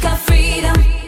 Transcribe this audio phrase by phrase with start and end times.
[0.00, 1.03] take our freedom.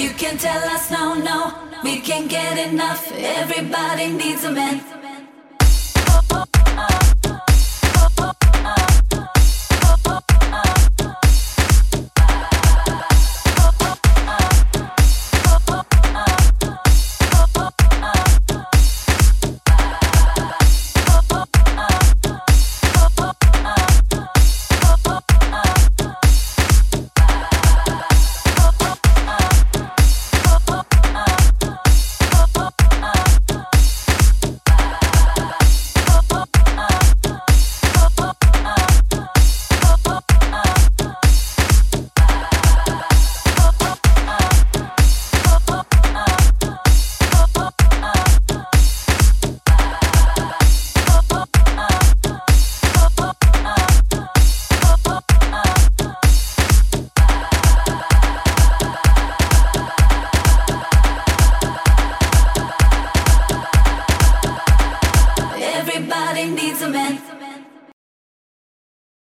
[0.00, 1.52] You can tell us no, no,
[1.84, 3.12] we can't get enough.
[3.12, 4.99] Everybody needs a man.